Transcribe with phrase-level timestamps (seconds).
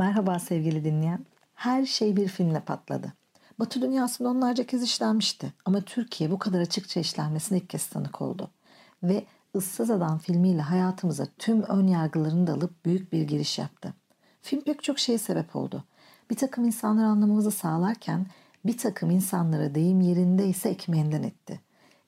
[0.00, 1.26] Merhaba sevgili dinleyen.
[1.54, 3.12] Her şey bir filmle patladı.
[3.58, 8.50] Batı dünyasında onlarca kez işlenmişti ama Türkiye bu kadar açıkça işlenmesine ilk kez tanık oldu.
[9.02, 9.24] Ve
[9.54, 13.94] Issız Adam filmiyle hayatımıza tüm ön yargılarını da alıp büyük bir giriş yaptı.
[14.42, 15.84] Film pek çok şeye sebep oldu.
[16.30, 18.26] Bir takım insanları anlamamızı sağlarken
[18.64, 21.60] bir takım insanlara deyim yerinde ise ekmeğinden etti.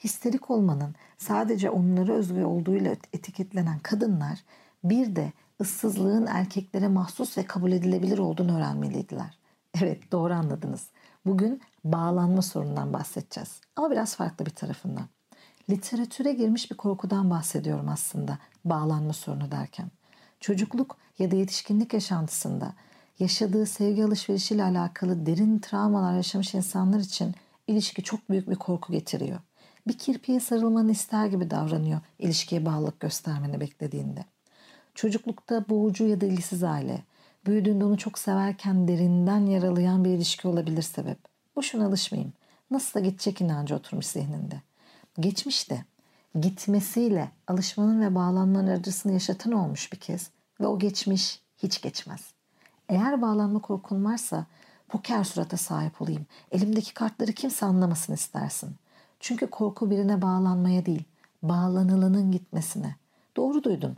[0.05, 4.39] Histerik olmanın sadece onlara özgü olduğuyla etiketlenen kadınlar
[4.85, 5.33] bir de
[5.63, 9.39] ıssızlığın erkeklere mahsus ve kabul edilebilir olduğunu öğrenmeliydiler.
[9.83, 10.87] Evet doğru anladınız.
[11.27, 13.61] Bugün bağlanma sorunundan bahsedeceğiz.
[13.77, 15.07] Ama biraz farklı bir tarafından.
[15.71, 19.91] Literatüre girmiş bir korkudan bahsediyorum aslında bağlanma sorunu derken.
[20.41, 22.75] Çocukluk ya da yetişkinlik yaşantısında
[23.19, 27.35] yaşadığı sevgi alışverişiyle alakalı derin travmalar yaşamış insanlar için
[27.67, 29.39] ilişki çok büyük bir korku getiriyor.
[29.87, 34.25] Bir kirpiye sarılmanı ister gibi davranıyor ilişkiye bağlılık göstermeni beklediğinde.
[34.95, 37.03] Çocuklukta boğucu ya da ilgisiz aile,
[37.47, 41.19] büyüdüğünde onu çok severken derinden yaralayan bir ilişki olabilir sebep.
[41.57, 42.33] Boşuna alışmayayım.
[42.71, 44.63] Nasıl da gidecek inancı oturmuş zihninde.
[45.21, 45.85] Geçmişte
[46.41, 50.31] gitmesiyle alışmanın ve bağlanmanın acısını yaşatan olmuş bir kez
[50.61, 52.21] ve o geçmiş hiç geçmez.
[52.89, 54.47] Eğer bağlanma korkun varsa
[54.89, 56.27] poker surata sahip olayım.
[56.51, 58.75] Elimdeki kartları kimse anlamasın istersin.
[59.21, 61.05] Çünkü korku birine bağlanmaya değil,
[61.43, 62.97] bağlanılanın gitmesine.
[63.37, 63.97] Doğru duydun.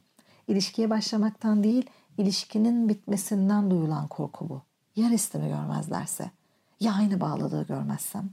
[0.49, 4.63] İlişkiye başlamaktan değil, ilişkinin bitmesinden duyulan korku bu.
[4.97, 6.31] Ya restimi görmezlerse?
[6.81, 8.31] Ya aynı bağlılığı görmezsem?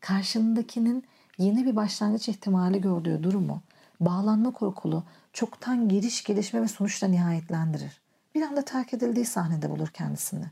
[0.00, 1.04] Karşındakinin
[1.38, 3.62] yeni bir başlangıç ihtimali gördüğü durumu
[4.00, 8.00] bağlanma korkulu çoktan giriş, gelişme ve sonuçla nihayetlendirir.
[8.34, 10.44] Bir anda terk edildiği sahnede bulur kendisini.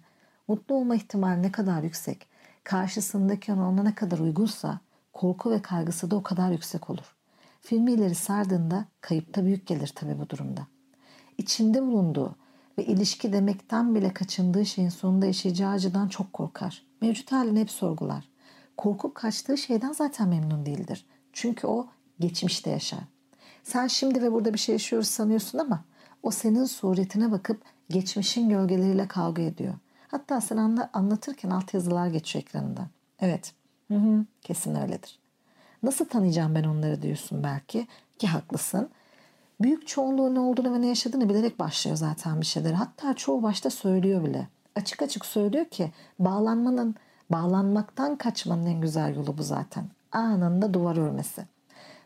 [0.49, 2.27] Mutlu olma ihtimali ne kadar yüksek,
[2.65, 4.81] karşısındaki ona ne kadar uygunsa
[5.13, 7.17] korku ve kaygısı da o kadar yüksek olur.
[7.61, 10.67] Filmi ileri sardığında kayıp da büyük gelir tabii bu durumda.
[11.41, 12.35] İçinde bulunduğu
[12.79, 16.83] ve ilişki demekten bile kaçındığı şeyin sonunda yaşayacağı acıdan çok korkar.
[17.01, 18.29] Mevcut halini hep sorgular.
[18.77, 21.07] Korkup kaçtığı şeyden zaten memnun değildir.
[21.33, 21.89] Çünkü o
[22.19, 22.99] geçmişte yaşar.
[23.63, 25.85] Sen şimdi ve burada bir şey yaşıyoruz sanıyorsun ama
[26.23, 29.75] o senin suretine bakıp geçmişin gölgeleriyle kavga ediyor.
[30.09, 32.87] Hatta sen anla, anlatırken altyazılar geçiyor ekranında.
[33.21, 33.53] Evet,
[33.89, 35.19] hı hı, kesin öyledir.
[35.83, 37.87] Nasıl tanıyacağım ben onları diyorsun belki
[38.19, 38.91] ki haklısın.
[39.61, 42.73] Büyük çoğunluğu ne olduğunu ve ne yaşadığını bilerek başlıyor zaten bir şeyler.
[42.73, 44.49] Hatta çoğu başta söylüyor bile.
[44.77, 46.95] Açık açık söylüyor ki bağlanmanın,
[47.31, 49.85] bağlanmaktan kaçmanın en güzel yolu bu zaten.
[50.13, 51.45] Anında duvar örmesi.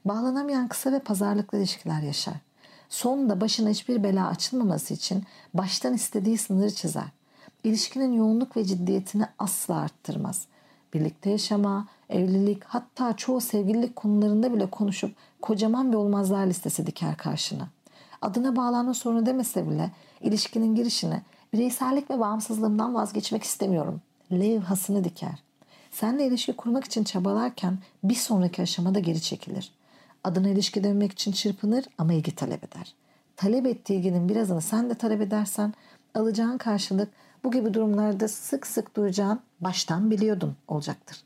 [0.05, 2.35] Bağlanamayan kısa ve pazarlıklı ilişkiler yaşar.
[2.89, 7.09] Sonunda başına hiçbir bela açılmaması için baştan istediği sınırı çizer.
[7.65, 10.47] İlişkinin yoğunluk ve ciddiyetini asla arttırmaz.
[10.95, 17.69] Birlikte yaşama, evlilik hatta çoğu sevgililik konularında bile konuşup kocaman bir olmazlar listesi diker karşına.
[18.23, 21.23] Adına bağlanma sorunu demese bile ilişkinin girişine
[21.53, 24.01] bireysellik ve bağımsızlığımdan vazgeçmek istemiyorum.
[24.33, 25.43] Levhasını diker.
[25.91, 29.73] Seninle ilişki kurmak için çabalarken bir sonraki aşamada geri çekilir.
[30.25, 32.95] Adına ilişki dönmek için çırpınır ama ilgi talep eder.
[33.37, 35.75] Talep ettiği ilginin birazını sen de talep edersen
[36.15, 37.09] alacağın karşılık
[37.45, 41.25] bu gibi durumlarda sık sık duyacağın baştan biliyordun olacaktır.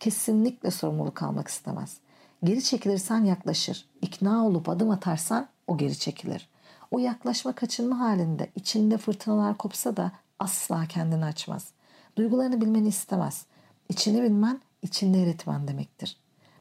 [0.00, 1.96] Kesinlikle sorumluluk almak istemez.
[2.44, 3.86] Geri çekilirsen yaklaşır.
[4.02, 6.48] İkna olup adım atarsan o geri çekilir.
[6.90, 11.68] O yaklaşma kaçınma halinde içinde fırtınalar kopsa da asla kendini açmaz.
[12.16, 13.46] Duygularını bilmeni istemez.
[13.88, 16.16] İçini bilmen, içinde eritmen demektir.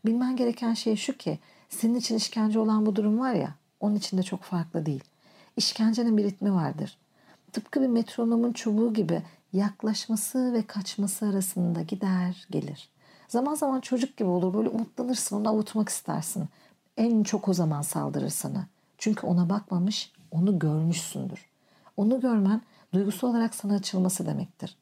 [0.06, 4.24] Bilmen gereken şey şu ki senin için işkence olan bu durum var ya onun içinde
[4.24, 5.04] çok farklı değil.
[5.58, 6.98] İşkencenin bir ritmi vardır.
[7.52, 9.22] Tıpkı bir metronomun çubuğu gibi
[9.54, 12.90] yaklaşması ve kaçması arasında gider gelir.
[13.28, 16.50] Zaman zaman çocuk gibi olur böyle umutlanırsın onu avutmak istersin.
[16.98, 18.68] En çok o zaman saldırır sana.
[18.98, 21.46] Çünkü ona bakmamış onu görmüşsündür.
[21.98, 22.62] Onu görmen
[22.94, 24.78] duygusu olarak sana açılması demektir.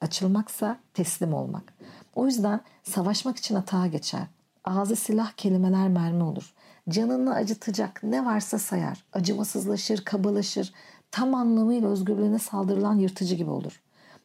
[0.00, 1.74] Açılmaksa teslim olmak.
[2.14, 4.26] O yüzden savaşmak için atağa geçer.
[4.64, 6.54] Ağzı silah kelimeler mermi olur.
[6.88, 9.04] Canını acıtacak ne varsa sayar.
[9.12, 10.72] Acımasızlaşır, kabalaşır.
[11.10, 13.80] Tam anlamıyla özgürlüğüne saldırılan yırtıcı gibi olur.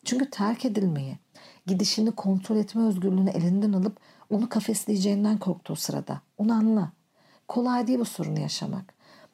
[0.06, 1.18] Çünkü terk edilmeyi,
[1.70, 3.98] gidişini kontrol etme özgürlüğünü elinden alıp
[4.30, 6.22] onu kafesleyeceğinden korktuğu sırada.
[6.38, 6.92] Onu anla.
[7.48, 8.94] Kolay değil bu sorunu yaşamak.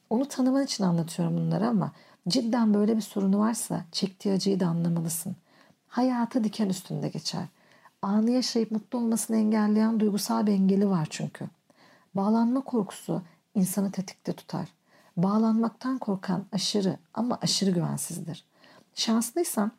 [0.10, 1.92] Onu tanıman için anlatıyorum bunları ama
[2.28, 5.36] cidden böyle bir sorunu varsa çektiği acıyı da anlamalısın.
[5.88, 7.46] Hayatı diken üstünde geçer.
[8.02, 11.46] Anı yaşayıp mutlu olmasını engelleyen duygusal bir engeli var çünkü.
[12.16, 13.22] Bağlanma korkusu
[13.56, 14.68] insanı tetikte tutar.
[15.18, 18.46] Bağlanmaktan korkan aşırı ama aşırı güvensizdir.
[18.96, 19.72] Şanslıysan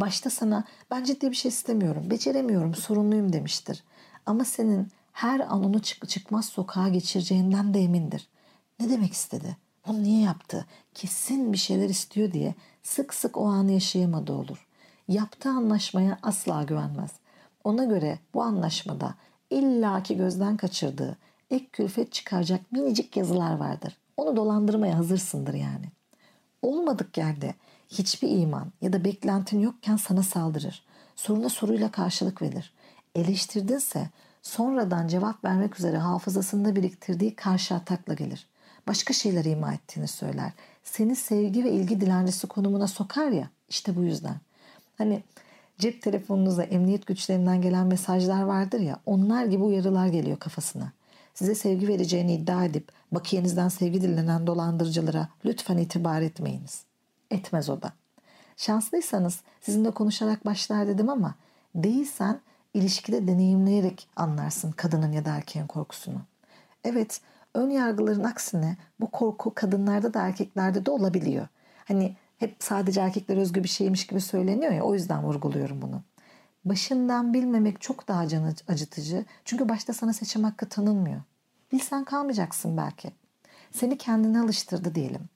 [0.00, 3.84] başta sana ben ciddi bir şey istemiyorum, beceremiyorum, sorunluyum demiştir.
[4.26, 8.28] Ama senin her an onu çık çıkmaz sokağa geçireceğinden de emindir.
[8.80, 9.56] Ne demek istedi?
[9.88, 10.66] Onu niye yaptı?
[10.94, 14.66] Kesin bir şeyler istiyor diye sık sık o anı yaşayamadı olur.
[15.08, 17.10] Yaptığı anlaşmaya asla güvenmez.
[17.64, 19.14] Ona göre bu anlaşmada
[19.50, 21.18] illaki gözden kaçırdığı,
[21.50, 23.96] ek külfet çıkaracak minicik yazılar vardır.
[24.16, 25.86] Onu dolandırmaya hazırsındır yani.
[26.62, 27.54] Olmadık yerde
[27.90, 30.82] hiçbir iman ya da beklentin yokken sana saldırır.
[31.16, 32.72] Soruna soruyla karşılık verir.
[33.14, 34.08] Eleştirdinse
[34.42, 38.46] sonradan cevap vermek üzere hafızasında biriktirdiği karşı atakla gelir.
[38.86, 40.52] Başka şeyler ima ettiğini söyler.
[40.84, 44.36] Seni sevgi ve ilgi dilencisi konumuna sokar ya işte bu yüzden.
[44.98, 45.22] Hani
[45.78, 50.92] cep telefonunuza emniyet güçlerinden gelen mesajlar vardır ya onlar gibi uyarılar geliyor kafasına.
[51.34, 56.89] Size sevgi vereceğini iddia edip bakiyenizden sevgi dilenen dolandırıcılara lütfen itibar etmeyiniz.
[57.30, 57.92] Etmez o da.
[58.56, 61.34] Şanslıysanız sizinle konuşarak başlar dedim ama
[61.74, 62.40] değilsen
[62.74, 66.20] ilişkide deneyimleyerek anlarsın kadının ya da erkeğin korkusunu.
[66.84, 67.20] Evet,
[67.54, 71.48] ön yargıların aksine bu korku kadınlarda da erkeklerde de olabiliyor.
[71.84, 76.02] Hani hep sadece erkekler özgü bir şeymiş gibi söyleniyor ya o yüzden vurguluyorum bunu.
[76.64, 79.24] Başından bilmemek çok daha can acıtıcı.
[79.44, 81.20] Çünkü başta sana seçim hakkı tanınmıyor.
[81.72, 83.10] Bilsen kalmayacaksın belki.
[83.72, 85.28] Seni kendine alıştırdı diyelim.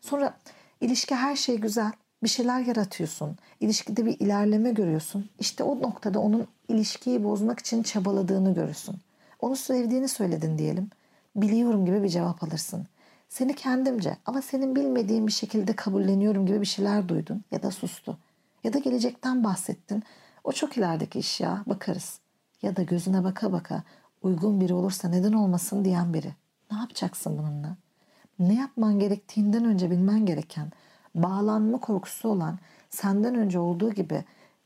[0.00, 0.38] Sonra
[0.80, 1.92] ilişki her şey güzel.
[2.22, 3.36] Bir şeyler yaratıyorsun.
[3.60, 5.30] İlişkide bir ilerleme görüyorsun.
[5.38, 8.96] İşte o noktada onun ilişkiyi bozmak için çabaladığını görürsün.
[9.40, 10.90] Onu sevdiğini söyledin diyelim.
[11.36, 12.86] Biliyorum gibi bir cevap alırsın.
[13.28, 18.18] Seni kendimce ama senin bilmediğin bir şekilde kabulleniyorum gibi bir şeyler duydun ya da sustu.
[18.64, 20.02] Ya da gelecekten bahsettin.
[20.44, 22.20] O çok ilerideki iş ya bakarız.
[22.62, 23.82] Ya da gözüne baka baka
[24.22, 26.34] uygun biri olursa neden olmasın diyen biri.
[26.72, 27.76] Ne yapacaksın bununla?
[28.38, 30.72] Ne yapman gerektiğinden önce bilmen gereken,
[31.14, 32.58] bağlanma korkusu olan,
[32.90, 34.24] senden önce olduğu gibi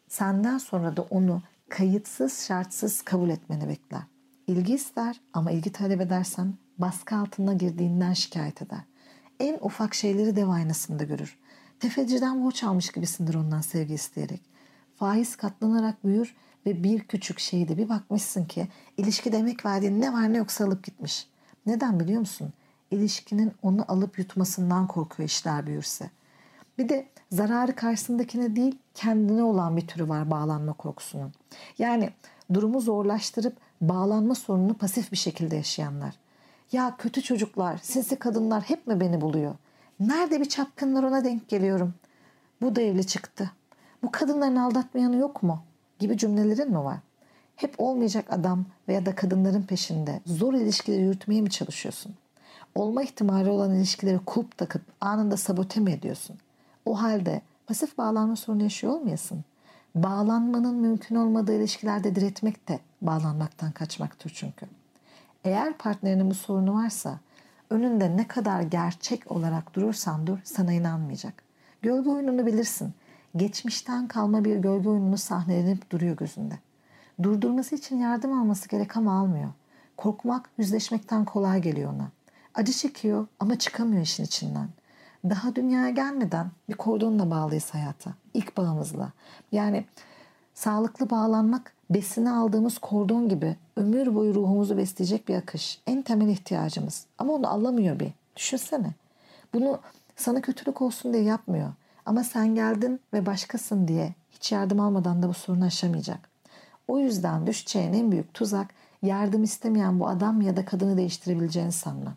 [0.08, 4.02] senden sonra da onu kayıtsız şartsız kabul etmeni bekler.
[4.46, 8.80] İlgi ister ama ilgi talep edersen baskı altına girdiğinden şikayet eder.
[9.40, 11.38] En ufak şeyleri dev aynasında görür.
[11.80, 14.40] Tefeciden borç almış gibisindir ondan sevgi isteyerek.
[14.96, 16.36] Faiz katlanarak büyür
[16.66, 20.84] ve bir küçük şeyde bir bakmışsın ki ilişki demek verdiğin ne var ne yoksa alıp
[20.84, 21.28] gitmiş.
[21.66, 22.52] Neden biliyor musun?
[22.92, 26.10] İlişkinin onu alıp yutmasından korkuyor işler büyürse.
[26.78, 31.32] Bir de zararı karşısındakine değil kendine olan bir türü var bağlanma korkusunun.
[31.78, 32.10] Yani
[32.54, 36.14] durumu zorlaştırıp bağlanma sorununu pasif bir şekilde yaşayanlar.
[36.72, 39.54] Ya kötü çocuklar, sinsi kadınlar hep mi beni buluyor?
[40.00, 41.94] Nerede bir çapkınlar ona denk geliyorum.
[42.60, 43.50] Bu da evli çıktı.
[44.02, 45.62] Bu kadınların aldatmayanı yok mu?
[45.98, 46.98] Gibi cümlelerin mi var?
[47.56, 52.14] Hep olmayacak adam veya da kadınların peşinde zor ilişkileri yürütmeye mi çalışıyorsun?
[52.74, 56.36] Olma ihtimali olan ilişkileri kulp takıp anında sabote mi ediyorsun?
[56.86, 59.44] O halde pasif bağlanma sorunu yaşıyor olmayasın.
[59.94, 64.66] Bağlanmanın mümkün olmadığı ilişkilerde diretmek de bağlanmaktan kaçmaktır çünkü.
[65.44, 67.18] Eğer partnerinin bu sorunu varsa
[67.70, 71.42] önünde ne kadar gerçek olarak durursan dur sana inanmayacak.
[71.82, 72.94] Gölge oyununu bilirsin.
[73.36, 76.54] Geçmişten kalma bir gölge oyununu sahnelenip duruyor gözünde.
[77.22, 79.50] Durdurması için yardım alması gerek ama almıyor.
[79.96, 82.10] Korkmak yüzleşmekten kolay geliyor ona.
[82.54, 84.68] Acı çekiyor ama çıkamıyor işin içinden.
[85.24, 88.14] Daha dünyaya gelmeden bir kordonla bağlıyız hayata.
[88.34, 89.12] İlk bağımızla.
[89.52, 89.84] Yani
[90.54, 95.80] sağlıklı bağlanmak besini aldığımız kordon gibi ömür boyu ruhumuzu besleyecek bir akış.
[95.86, 97.06] En temel ihtiyacımız.
[97.18, 98.12] Ama onu alamıyor bir.
[98.36, 98.94] Düşünsene.
[99.54, 99.80] Bunu
[100.16, 101.72] sana kötülük olsun diye yapmıyor.
[102.06, 106.28] Ama sen geldin ve başkasın diye hiç yardım almadan da bu sorunu aşamayacak.
[106.88, 108.68] O yüzden düşeceğin en büyük tuzak
[109.02, 112.14] yardım istemeyen bu adam ya da kadını değiştirebileceğini sanman.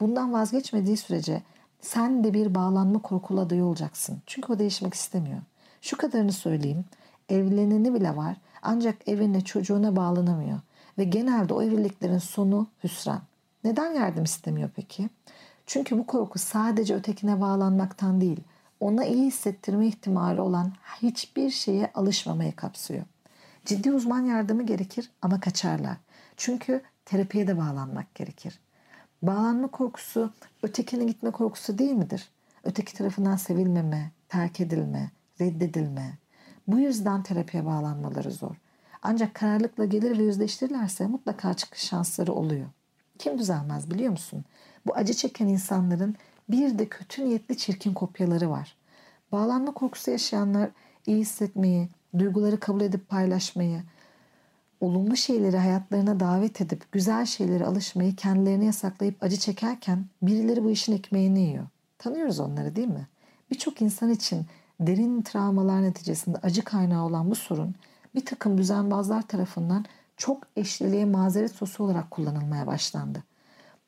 [0.00, 1.42] Bundan vazgeçmediği sürece
[1.80, 4.18] sen de bir bağlanma korkulu adayı olacaksın.
[4.26, 5.40] Çünkü o değişmek istemiyor.
[5.80, 6.84] Şu kadarını söyleyeyim.
[7.28, 10.60] Evleneni bile var ancak evine çocuğuna bağlanamıyor.
[10.98, 13.20] Ve genelde o evliliklerin sonu hüsran.
[13.64, 15.10] Neden yardım istemiyor peki?
[15.66, 18.40] Çünkü bu korku sadece ötekine bağlanmaktan değil,
[18.80, 20.72] ona iyi hissettirme ihtimali olan
[21.02, 23.04] hiçbir şeye alışmamayı kapsıyor.
[23.64, 25.96] Ciddi uzman yardımı gerekir ama kaçarlar.
[26.36, 28.58] Çünkü terapiye de bağlanmak gerekir.
[29.26, 32.28] Bağlanma korkusu ötekine gitme korkusu değil midir?
[32.64, 36.18] Öteki tarafından sevilmeme, terk edilme, reddedilme.
[36.66, 38.56] Bu yüzden terapiye bağlanmaları zor.
[39.02, 42.66] Ancak kararlılıkla gelir ve yüzleştirirlerse mutlaka çıkış şansları oluyor.
[43.18, 44.44] Kim düzelmez biliyor musun?
[44.86, 46.16] Bu acı çeken insanların
[46.48, 48.76] bir de kötü niyetli çirkin kopyaları var.
[49.32, 50.70] Bağlanma korkusu yaşayanlar
[51.06, 53.82] iyi hissetmeyi, duyguları kabul edip paylaşmayı,
[54.86, 60.92] olumlu şeyleri hayatlarına davet edip güzel şeylere alışmayı kendilerine yasaklayıp acı çekerken birileri bu işin
[60.92, 61.66] ekmeğini yiyor.
[61.98, 63.06] Tanıyoruz onları değil mi?
[63.50, 64.46] Birçok insan için
[64.80, 67.74] derin travmalar neticesinde acı kaynağı olan bu sorun
[68.14, 69.84] bir takım düzenbazlar tarafından
[70.16, 73.22] çok eşliliğe mazeret sosu olarak kullanılmaya başlandı.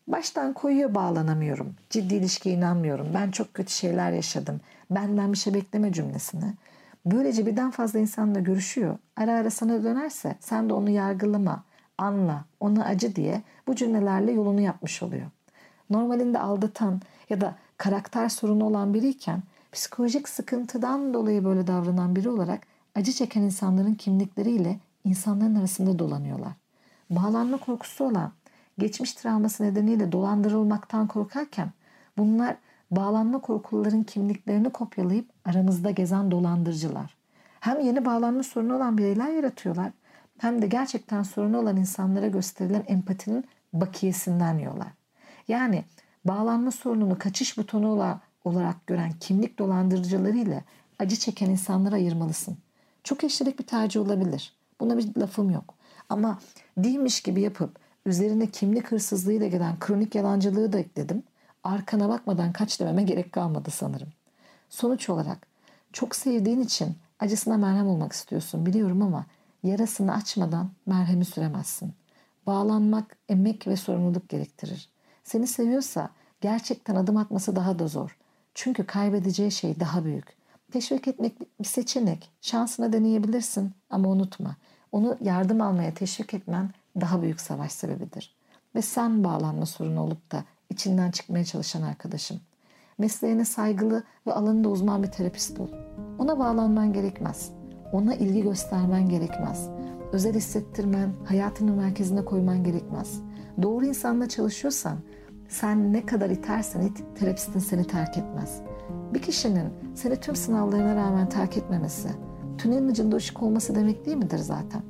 [0.09, 1.75] Baştan koyuyor bağlanamıyorum.
[1.91, 3.07] Ciddi ilişkiye inanmıyorum.
[3.15, 4.61] Ben çok kötü şeyler yaşadım.
[4.91, 6.55] Benden bir şey bekleme cümlesini.
[7.07, 8.99] Böylece birden fazla insanla görüşüyor.
[9.17, 11.65] Ara ara sana dönerse sen de onu yargılama,
[11.99, 15.27] anla, ona acı diye bu cümlelerle yolunu yapmış oluyor.
[15.91, 17.01] Normalinde aldatan
[17.31, 23.43] ya da karakter sorunu olan biriyken psikolojik sıkıntıdan dolayı böyle davranan biri olarak acı çeken
[23.43, 26.53] insanların kimlikleriyle insanların arasında dolanıyorlar.
[27.11, 28.33] Bağlanma korkusu olan,
[28.79, 31.71] geçmiş travması nedeniyle dolandırılmaktan korkarken
[32.19, 32.57] bunlar
[32.91, 37.17] bağlanma korkuların kimliklerini kopyalayıp aramızda gezen dolandırıcılar.
[37.61, 39.93] Hem yeni bağlanma sorunu olan bireyler yaratıyorlar
[40.39, 44.89] hem de gerçekten sorunu olan insanlara gösterilen empatinin bakiyesinden yiyorlar.
[45.49, 45.85] Yani
[46.25, 50.65] bağlanma sorununu kaçış butonu olarak gören kimlik dolandırıcıları ile
[50.99, 52.57] acı çeken insanları ayırmalısın.
[53.05, 54.53] Çok eşlilik bir tercih olabilir.
[54.81, 55.75] Buna bir lafım yok.
[56.09, 56.39] Ama
[56.77, 61.23] değilmiş gibi yapıp üzerine kimlik hırsızlığıyla gelen kronik yalancılığı da ekledim.
[61.69, 64.09] Arkana bakmadan kaç dememe gerek kalmadı sanırım.
[64.69, 65.47] Sonuç olarak
[65.93, 69.27] çok sevdiğin için acısına merhem olmak istiyorsun biliyorum ama
[69.63, 71.93] yarasını açmadan merhemi süremezsin.
[72.47, 74.89] Bağlanmak emek ve sorumluluk gerektirir.
[75.25, 76.11] Seni seviyorsa
[76.41, 78.19] gerçekten adım atması daha da zor.
[78.55, 80.37] Çünkü kaybedeceği şey daha büyük.
[80.73, 82.31] Teşvik etmek bir seçenek.
[82.41, 84.57] Şansına deneyebilirsin ama unutma.
[84.93, 86.71] Onu yardım almaya teşvik etmen
[87.01, 88.37] daha büyük savaş sebebidir.
[88.75, 92.41] Ve sen bağlanma sorunu olup da içinden çıkmaya çalışan arkadaşım.
[92.99, 95.69] Mesleğine saygılı ve alanında uzman bir terapist ol.
[96.19, 97.51] Ona bağlanman gerekmez.
[97.93, 99.69] Ona ilgi göstermen gerekmez.
[100.13, 103.21] Özel hissettirmen, hayatının merkezine koyman gerekmez.
[103.63, 104.99] Doğru insanla çalışıyorsan
[105.49, 108.61] sen ne kadar itersen it, terapistin seni terk etmez.
[109.15, 112.09] Bir kişinin seni tüm sınavlarına rağmen terk etmemesi,
[112.59, 114.83] tünelin ucunda ışık olması demek değil midir zaten?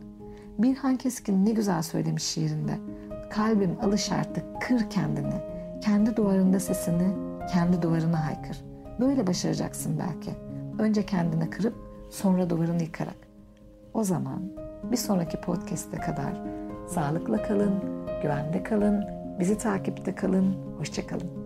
[0.58, 2.78] Birhan Keskin ne güzel söylemiş şiirinde.
[3.30, 5.57] Kalbim alış artık, kır kendini.
[5.88, 7.09] Kendi duvarında sesini,
[7.52, 8.64] kendi duvarına haykır.
[9.00, 10.30] Böyle başaracaksın belki.
[10.78, 11.75] Önce kendini kırıp
[12.11, 13.16] sonra duvarını yıkarak.
[13.95, 14.42] O zaman
[14.90, 16.42] bir sonraki podcast'e kadar
[16.88, 17.75] sağlıkla kalın,
[18.23, 19.04] güvende kalın,
[19.40, 21.38] bizi takipte kalın, hoşçakalın.